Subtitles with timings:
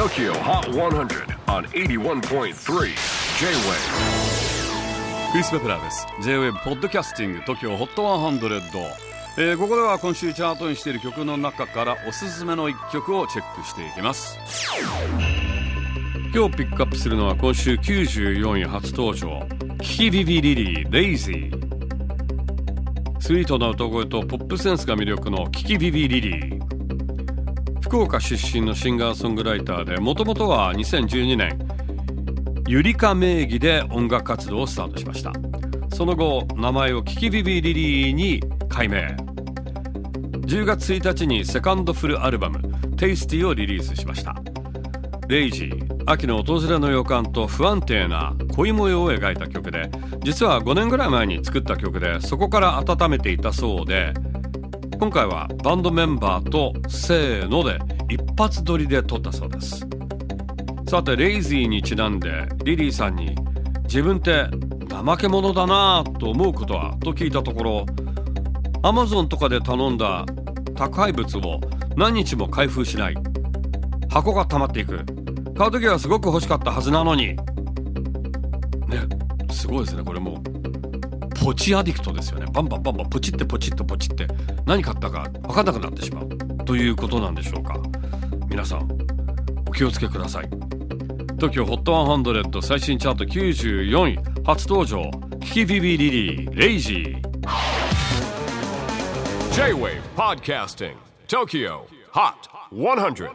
[0.00, 2.52] TOKYO HOT 100 on 81.3 J-WAVE
[5.30, 6.06] クリス・ベプラーです。
[6.22, 8.80] J-WAVE ポッドキャスティング TOKYO HOT 100、
[9.36, 14.38] えー、ここでは今週チャートにしている曲の中からおすすめの一曲をチェックしていきます。
[16.34, 19.46] 今日ピックアップするのは今週94位初登場。
[19.82, 26.79] キキビビリリーレイジースイートな歌声とポップセンスが魅力のキキビビリリー。
[27.82, 31.58] 福岡出身のシンガーソングライターでもともとは2012年
[32.68, 35.32] ゆりか名義で音楽活動をスタートしました。
[35.92, 39.16] その後名前をキキビビリリーに改名。
[40.46, 42.60] 10月1日にセカンドフルアルバム
[42.96, 44.36] 「テイスティをリリースしました。
[45.26, 49.88] レイジー秋の訪れの予感と不安定な恋模様を描いた曲で
[50.24, 54.12] 実は5年ぐらい前に作った曲でそこから温めていたそうで
[55.00, 57.78] 今回はバンドメンバーとせーので
[58.10, 59.86] 一発撮りで撮ったそうです。
[60.86, 63.34] さてレイジーにちなんでリリーさんに
[63.84, 64.44] 自分って
[64.90, 66.94] 怠け者だなぁと思うことは？
[66.98, 67.86] と聞いたところ
[68.82, 70.26] アマゾンとかで頼んだ
[70.76, 71.60] 宅配物を
[71.96, 73.14] 何日も開封しない。
[74.10, 74.98] 箱が溜まっていく。
[75.56, 77.28] 買う時はすごく欲しかったはずなのに。
[77.28, 77.38] ね
[79.50, 80.59] すごいですねこれもう。
[81.40, 82.46] ポチアディクトですよね。
[82.52, 84.26] バンバンバンバンポチってポチッとポチって。
[84.66, 86.28] 何買ったか分かんなくなってしまう
[86.66, 87.80] ということなんでしょうか。
[88.48, 88.88] 皆さん
[89.66, 90.48] お気をつけください。
[91.38, 94.18] TOKIOHOT100 最新チャート94位。
[94.44, 97.20] 初登場キキビビリリーレイジー。
[99.52, 100.94] J-WAVE PODCASTING
[101.26, 101.80] TOKYO
[102.12, 103.30] HOT 100